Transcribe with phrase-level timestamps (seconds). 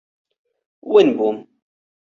[0.91, 1.37] ون بووم.